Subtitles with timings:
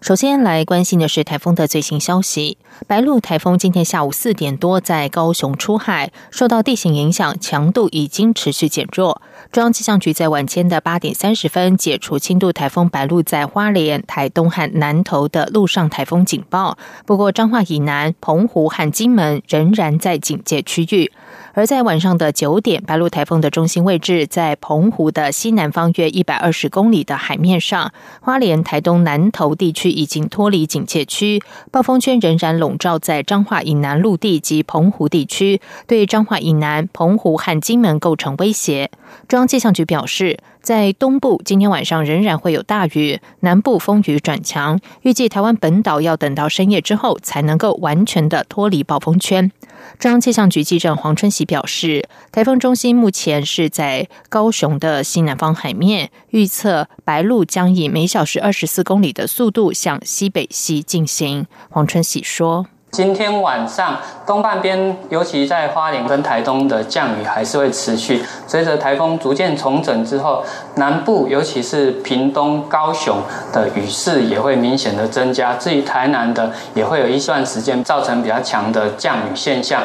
[0.00, 2.56] 首先来关心的是台风的最新消息。
[2.86, 9.20] 白鹿台风今天下午四点多在高雄出海，受到地形影响，强度已经持续减弱。
[9.52, 16.78] 中央气象局在晚间的八点三十分解除轻度台风白鹿在花莲、台东和南投的陆上台风警报。
[17.04, 21.12] 不过，彰化以南、澎湖和金门仍然在警戒区域。
[21.52, 27.92] 而在晚上的九点，白鹿台风的中心位置在澎湖的西南方约一百二十公里的海面上。
[28.20, 38.90] 花莲、台东南投地区已经脱离警戒区，暴风圈仍然笼罩在彰化以南陆地及澎湖地区，对彰化以南、澎湖和金门构成威胁。
[39.28, 40.38] 中央气象局表示。
[40.60, 49.50] 在东部，今天晚上仍然会有大雨；南部风雨转强，预计台湾本岛要等到深夜之后才能够完全的脱离暴风圈。
[49.98, 61.46] 中央气象局记者黄春喜表示，台风中心目前是在高雄的西南方海面，预测白鹿将以每小时二十四公里的速度向西北西进行。
[61.70, 62.66] 黄春喜说。
[62.92, 68.22] 今天晚上东半边，尤其在花莲跟台东的降雨还是会持续。
[68.48, 75.54] 随着台风逐渐重整之后，南部尤其是屏东、高雄的雨势也会明显的增加。
[75.54, 79.82] 至于台南的，也会有一段时间造成比较强的降雨现象。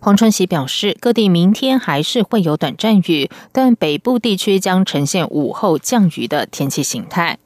[0.00, 7.36] 黄春喜表示，各地明天还是会有短暂雨，但北部地区将呈现午后降雨的天气形态。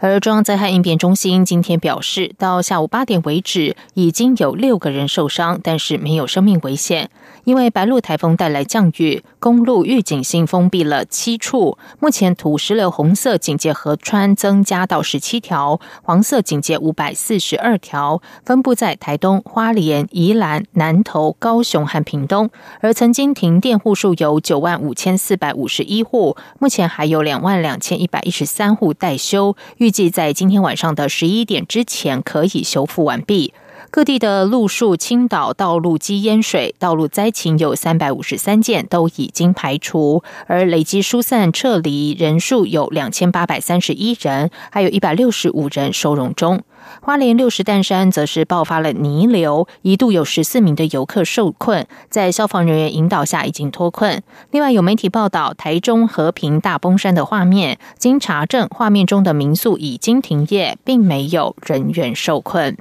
[0.00, 7.10] 而中央灾害应变中心今天表示，到下午八点为止，已经有六个人受伤，但是没有生命危险。
[7.44, 11.76] 因为白鹿台风带来降雨，公路预警性封闭了七处。
[11.98, 22.50] 目前土石流红色警戒河川增加到十七条，黄色警戒五百四十二条，分布在台东、花莲、宜兰、南投、高雄和屏东。
[22.80, 33.52] 而曾经停电户数有九万五千四百五十一户，目前还有两万两千一百一十三户待修，预预计在今天晚上的十一点之前可以修复完毕。
[33.90, 46.62] 各地的路树倾倒、道路积淹水、道路灾情有三百五十三件，都已经排除，而累计疏散撤离人数有两千八百三十一人，还有一百六十五人收容中。
[47.00, 54.22] 花莲六十担山则是爆发了泥流，一度有十四名的游客受困，在消防人员引导下已经脱困。
[54.50, 62.76] 另外有媒体报道台中和平大崩山的画面，经查证，画面中的民宿已经停业，并没有人员受困。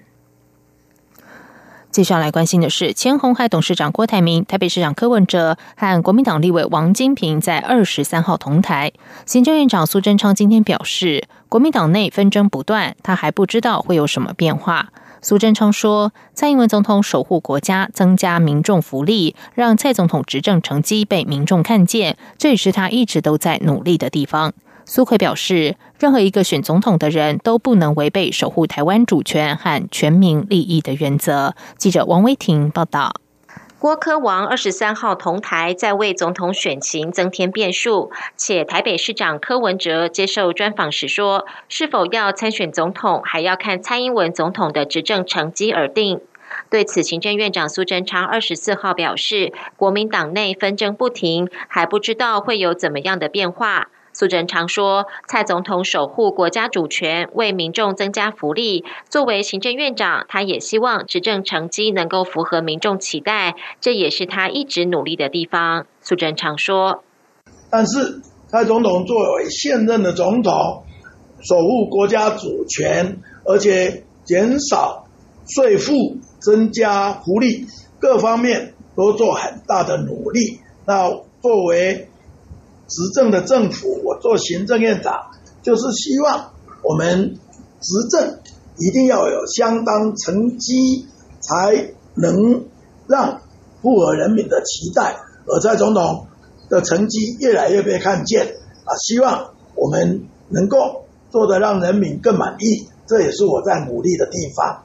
[1.91, 8.93] 接下来关心的是，前红海董事长郭台铭、台北市长柯文哲和国民党立委王金平在二十三号同台。
[9.25, 14.89] 行政院长苏贞昌今天表示，国民党内纷争不断，他还不知道会有什么变化。
[15.19, 24.53] 苏贞昌说，蔡英文总统守护国家，增加民众福利，让蔡总统执政成绩被民众看见，这也是他一直都在努力的地方。
[24.85, 31.55] 苏奎表示，任何一个选总统的人都不能违背守护台湾主权和全民利益的原则。
[31.77, 33.15] 记者王威婷报道。
[33.79, 38.11] 郭科王二十三号同台，在为总统选情增添变数。
[38.35, 46.19] 且台北市长柯文哲接受专访时说，是否要参选总统，还要看蔡英文总统的执政成绩而定。
[46.69, 53.87] 对此，行政院长苏贞昌二十四号表示，国民党内纷争不停，还不知道会有怎么样的变化。
[54.19, 58.83] 苏贞昌说：“蔡总统守护国家主权，为民众增加福利。
[59.07, 67.01] 作为行政院长，他也希望执政成绩能够符合民众期待，这也是他一直努力的地方。”苏贞昌说
[67.71, 70.83] ：“但是蔡总统作为现任的总统，
[71.47, 75.07] 守护国家主权，而且减少
[75.47, 77.65] 税负、增加福利，
[78.01, 80.59] 各方面都做很大的努力。
[80.85, 81.09] 那
[81.41, 82.09] 作为……”
[82.89, 85.13] 执政的政府，我做行政院长，
[85.61, 86.51] 就是希望
[86.83, 87.37] 我们
[87.79, 88.39] 执政
[88.77, 91.05] 一定要有相当成绩，
[91.39, 92.65] 才能
[93.07, 93.41] 让
[93.81, 95.17] 符合人民的期待。
[95.45, 96.27] 而蔡总统
[96.69, 98.55] 的成绩越来越被看见
[98.85, 104.83] 啊，希望我们能够做得让人民更满意，这也是我在努力的地方。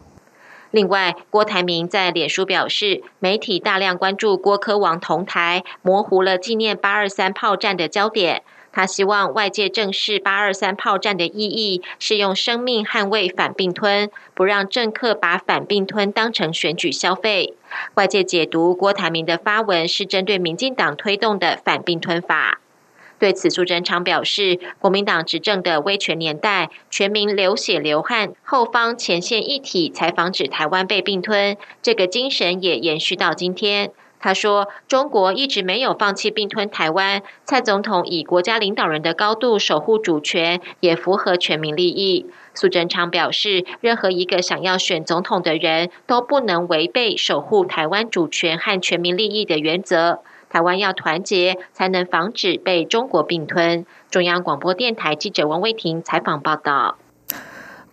[0.74, 8.42] 另外，郭台铭在脸书表示，媒体大量关注郭科王同台，模糊了纪念八二三炮战的焦点。
[8.72, 17.54] 他希望外界正视八二三炮战的意义是用生命捍卫反并吞，不让政客把反并吞当成选举消费。
[17.94, 22.58] 外界解读郭台铭的发文是针对民进党推动的反并吞法。
[23.24, 31.56] 对此，苏贞昌表示，国民党执政的威权年代，全民流血流汗，后方前线一体，才防止台湾被并吞。
[31.80, 33.92] 这个精神也延续到今天。
[34.20, 50.20] 他说：“中国一直没有放弃并吞台湾，蔡总统以国家领导人的高度守护主权，也符合全民利益。”苏贞昌表示：“任何一个想要选总统的人都不能违背守护台湾主权和全民利益的原则。
[50.54, 56.96] 台湾要团结，才能防止被中国并吞。”中央广播电台记者王威婷采访报道。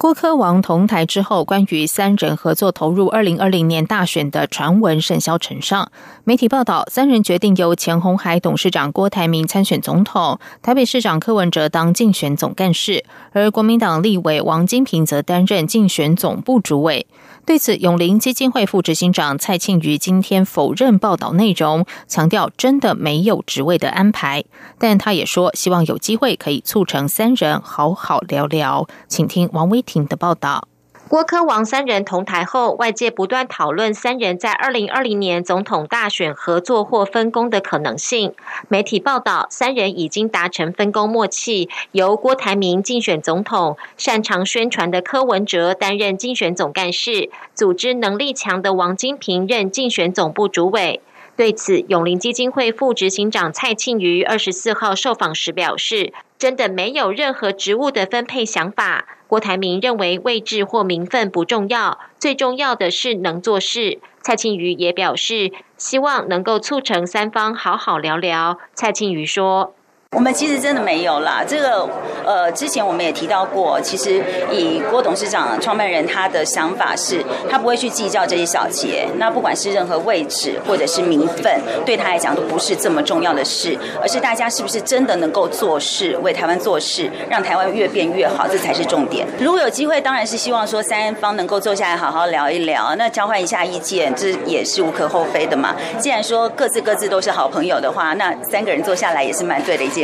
[0.02, 5.92] 郭科王同台之后，关于三人合作投入二零二零年大选的传闻甚嚣尘上。
[6.24, 17.06] 媒体报道，三人决定由前红海董事长郭台铭参选总统，台北市长柯文哲当竞选总干事，而国民党立委王金平则担任竞选总部主委。
[17.44, 24.44] 对此，永林基金会副执行长蔡庆瑜今天否认报道内容，强调真的没有职位的安排。
[24.78, 28.88] 但他也说，希望有机会可以促成三人好好聊聊。
[29.08, 30.68] 请听王威婷的报道。
[31.10, 38.34] 郭科王三人同台后，外界不断讨论三人在二零二零年总统大选合作或分工的可能性。
[38.70, 51.02] 媒体报道，三人已经达成分工默契，由郭台铭竞选总统，擅长宣传的柯文哲担任竞选总干事，组织能力强的王金平任竞选总部主委。
[51.36, 64.00] 对此，永林基金会副执行长蔡庆瑜二十四号受访时表示：“真的没有任何职务的分配想法。”郭台铭认为位置或名分不重要，最重要的是能做事。
[64.22, 68.60] 蔡庆瑜也表示，希望能够促成三方好好聊聊。
[68.74, 69.74] 蔡庆瑜说。
[70.14, 71.88] 我们其实真的没有啦，这个
[72.26, 74.22] 呃，之前我们也提到过，其实
[74.52, 89.26] 以郭董事长创办人他的想法是，他不会去计较这些小节，那不管是任何位置或者是名分，对他来讲都不是这么重要的事，而是大家是不是真的能够做事，为台湾做事，让台湾越变越好，这才是重点。
[89.40, 95.74] 如果有机会，当然是希望说三方能够坐下来好好聊一聊，那交换一下意见，这也是无可厚非的嘛。
[95.98, 100.01] 既然说各自各自都是好朋友的话，那三个人坐下来也是蛮对的一件。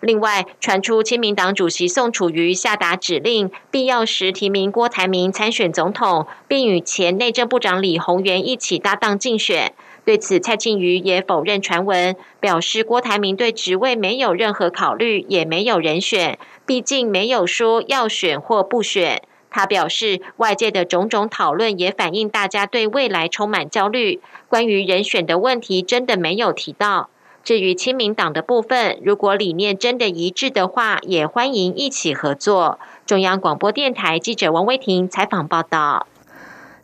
[0.00, 9.72] 另外，传出亲民党主席宋楚瑜下达指令，必要时提名郭台铭参选总统，并与前内政部长李鸿源一起搭档竞选。
[10.04, 19.22] 对此，蔡庆瑜也否认传闻，表示郭台铭对职位没有任何考虑，也没有人选，毕竟没有说要选或不选。
[19.50, 27.08] 他表示，外界的种种讨论也反映大家对未来充满焦虑，关于人选的问题真的没有提到。
[27.46, 32.80] 至于亲民党的部分，如果理念真的一致的话，也欢迎一起合作。
[33.06, 36.08] 中央广播电台记者王威婷采访报道。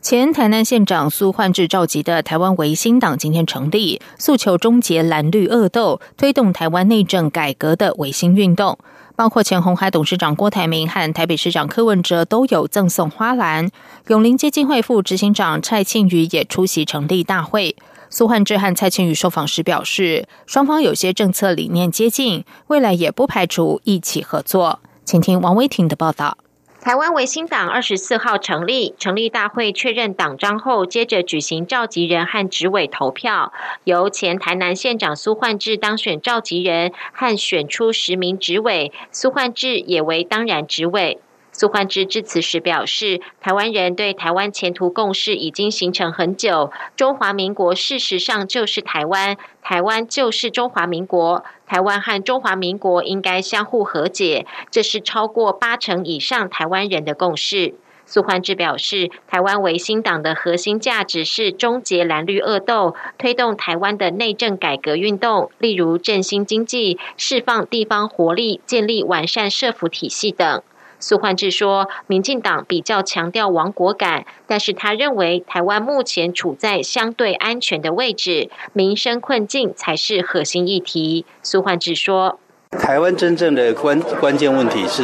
[0.01, 8.77] 前台南县长苏焕智召集的台湾维新党今天成立，诉求终结蓝绿恶斗，推动台湾内政改革的维新运动。
[9.17, 13.69] 包括前红海董事长郭台铭和台北市长柯文哲都有赠送花篮。
[14.07, 17.75] 永林基金会副执行长蔡庆瑜也出席成立大会。
[18.15, 24.81] 苏焕智和蔡庆宇受访时表示，双方有些政策理念接近，未来也不排除一起合作。
[25.03, 26.37] 请听王威婷的报道。
[26.79, 33.51] 台湾维新党二十四号成立，成立大会确认党章后，接着举行召集人和执委投票，
[33.85, 41.17] 由前台南县长苏焕智当选召集人，和选出十名执委，苏焕智也为当然执委。
[41.55, 46.71] 苏焕智致辞时表示，台湾人对台湾前途共识已经形成很久。
[46.95, 57.75] 中华民国事实上就是台湾，台湾就是中华民国，台湾和中华民国应该相互和解，这是超过八成以上台湾人的共识。
[58.05, 70.61] 苏焕智表示，台湾维新党的核心价值是终结蓝绿恶斗，推动台湾的内政改革运动，例如振兴经济、释放地方活力、建立完善社福体系等。
[71.05, 82.39] 苏焕智说：“民进党比较强调亡国感，但是他认为台湾目前处在相对安全的位置，民生困境才是核心议题。”苏焕智说。
[82.79, 85.03] 台湾真正的关关键问题是，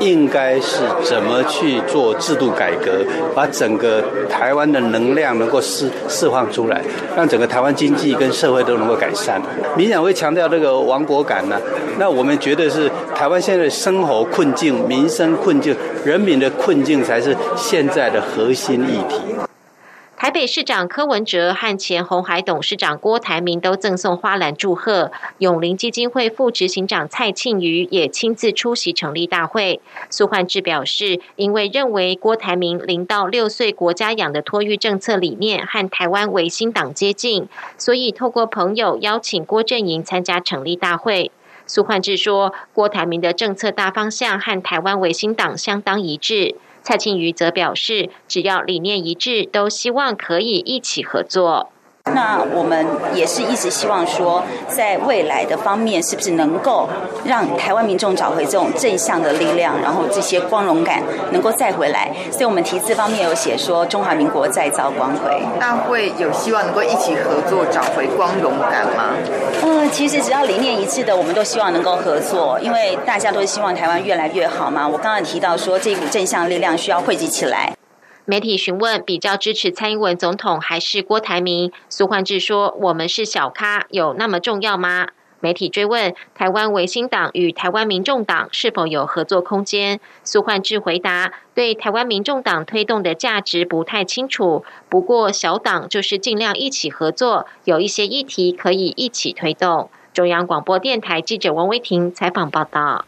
[0.00, 6.82] 应该是怎么去做制度改革，把整个台湾的能量能够释释放出来，
[7.16, 9.40] 让整个台湾经济跟社会都能够改善。
[9.76, 11.56] 民想会强调这个亡国感呢？
[11.98, 19.49] 那我们觉得是台湾现在生活困境、民生困境、人民的困境才是现在的核心议题。
[20.20, 29.80] 台北市长柯文哲和前红海董事长郭台铭都赠送花篮祝贺，永林基金会副执行长蔡庆瑜也亲自出席成立大会。
[30.10, 37.48] 苏焕智表示，因为认为郭台铭零到六岁国家养的托育政策理念和台湾维新党接近，
[37.78, 41.32] 所以透过朋友邀请郭阵营参加成立大会。
[41.66, 46.56] 苏焕智说，郭台铭的政策大方向和台湾维新党相当一致。
[46.82, 51.70] 蔡庆瑜则表示，只要理念一致，都希望可以一起合作。
[52.12, 56.88] 那我们也是一直希望说，在未来的方面，是不是能够
[57.24, 62.10] 让台湾民众找回这种正向的力量，然后这些光荣感能够再回来？
[62.32, 65.30] 所以我们题字方面有写说，中华民国再造光辉。
[65.60, 69.14] 那会有希望能够一起合作找回光荣感吗？
[69.62, 74.88] 嗯，其实只要理念一致的，我们都希望能够合作，因为大家都希望台湾越来越好嘛。
[74.88, 77.72] 我刚刚提到说，这股正向力量需要汇集起来。
[78.30, 85.08] 媒体询问比较支持蔡英文总统还是郭台铭，苏焕智说：“我们是小咖，有那么重要吗？”
[85.40, 103.04] 媒体追问台湾维新党与台湾民众党是否有合作空间，苏焕智回答：“对台湾民众党推动的价值不太清楚，不过小党就是尽量一起合作，有一些议题可以一起推动。”中央广播电台记者王维婷采访报道。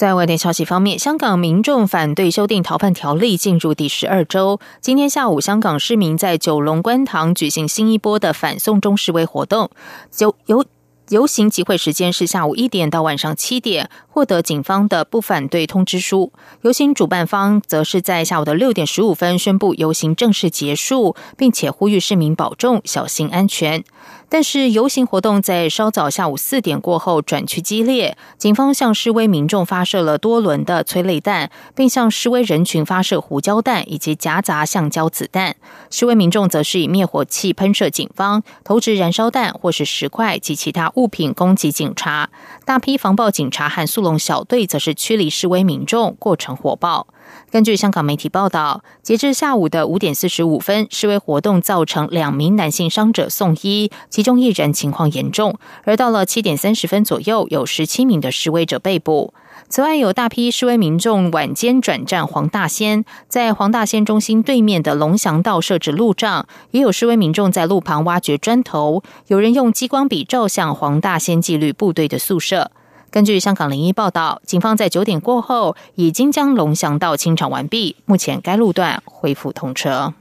[0.00, 4.58] 在外电消息方面，香港民众反对修订逃犯条例进入第十二周。
[4.80, 9.70] 今天下午，香港市民在九龙观塘举行新一波的反送中示威活动，
[10.16, 10.64] 游游
[11.10, 13.90] 游行集会时间是下午一点到晚上七点。
[14.08, 23.84] 获得警方的不反对通知书，游行主办方则是在下午的六点十五分宣布游行正式结束，并且呼吁市民保重、小心安全。
[24.30, 35.56] 但是游行活动在稍早下午四点过后转趋激烈，警方向示威民众发射了多轮的催泪弹，并向示威人群发射胡椒弹以及夹杂橡胶子弹。
[35.90, 42.30] 示威民众则是以灭火器喷射警方，投掷燃烧弹或是石块及其他物品攻击警察。
[42.64, 47.08] 大批防暴警察和速龙小队则是驱离示威民众，过程火爆。
[47.50, 55.58] 根据香港媒体报道，截至下午的五点四十五分，示威活动造成两名男性伤者送医，其中一人情况严重。
[55.84, 59.34] 而到了七点三十分左右，有十七名的示威者被捕。
[59.68, 72.70] 此外，有大批示威民众晚间转战黄大仙，在黄大仙中心对面的龙翔道设置路障，也有示威民众在路旁挖掘砖头，有人用激光笔照向黄大仙纪律部队的宿舍。
[73.10, 80.14] 根据香港零一报道，警方在九点过后已经将龙翔道清场完毕，目前该路段恢复通车。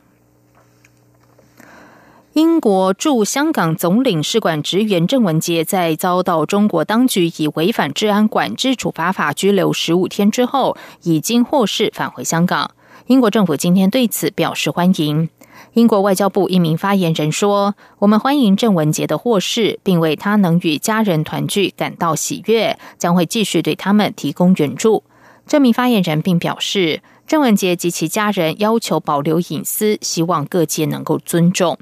[2.34, 12.72] 英国驻香港总领事馆职员郑文杰在遭到中国当局以违反治安管制处罚法拘留十五天之后，已经获释返回香港。
[13.08, 15.30] 英国政府今天对此表示欢迎。
[15.74, 25.04] 英国外交部一名发言人说：“我们欢迎郑文杰的获释，并为他能与家人团聚感到喜悦，将会继续对他们提供援助。”
[25.46, 31.78] 这名发言人并表示，郑文杰及其家人要求保留隐私，希望各界能够尊重。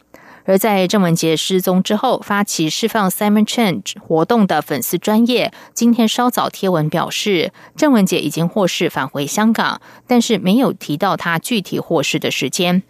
[0.46, 12.84] 而在郑文杰失踪之后，发起释放 Simon Change 活动的粉丝专业今天稍早贴文表示，郑文杰已经获释返回香港，但是没有提到他具体获释的时间。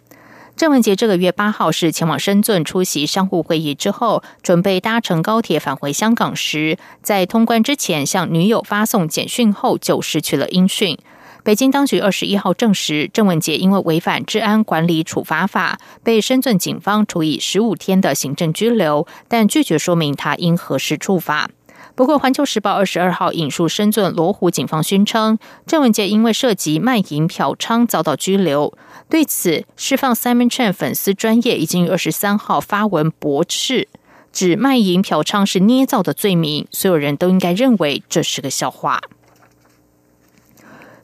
[0.58, 10.98] 郑文杰这个月八号是前往深圳出席商务会议之后，准备搭乘高铁返回香港时，在通关之前向女友发送简讯后就失去了音讯。
[11.44, 21.48] 北京当局二十一号证实，郑文杰因为违反治安管理处罚法，被深圳警方处以十五天的行政拘留，但拒绝说明他因何事处罚。
[21.94, 28.72] 不过，《环球时报》二十二号引述深圳罗湖警方宣称，郑文杰因为涉及卖淫嫖娼遭到拘留。
[29.08, 33.88] 对此，释放 Simon Chan 粉丝专业已经于二十三号发文驳斥，
[34.32, 39.00] 指卖淫嫖娼是捏造的罪名，所有人都应该认为这是个笑话。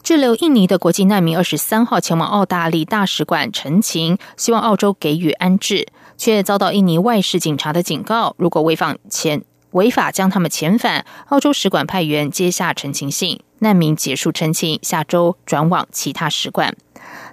[0.02, 5.88] 滞留印尼的国际难民二十三号前往澳大利大使馆陈情，希望澳洲给予安置，
[6.18, 9.42] 却遭到印尼外事警察的警告：如果违反前。
[9.74, 16.76] 违法将他们遣返，澳洲使馆派员接下陈情信，难民结束陈情，下周转往其他使馆。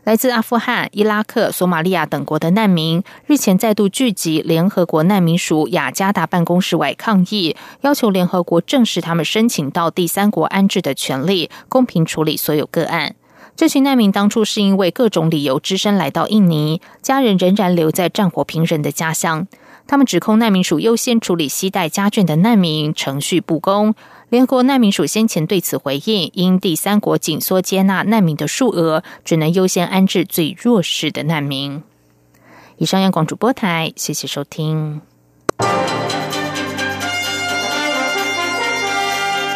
[0.03, 13.13] 来自阿富汗、伊拉克、索马利亚等国的难民日前再度聚集联合国难民署雅加达办公室外抗议，要求联合国正视他们申请到第三国安置的权利，公平处理所有个案。
[13.55, 19.45] 这群难民当初是因为各种理由只身来到印尼，家人仍然留在战火频仍的家乡。
[19.91, 23.93] 他们指控难民署优先处理携带家眷的难民，程序不公。
[24.29, 31.83] 联合国难民署先前对此回应，因第三国紧缩接纳难民的数额，只能优先安置最弱势的难民。
[32.77, 35.01] 以上央广主播台，谢谢收听。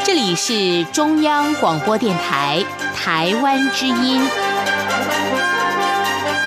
[0.04, 2.62] 这里是中央广播电台
[2.94, 4.22] 台湾之音。